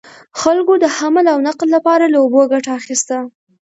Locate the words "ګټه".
2.51-2.71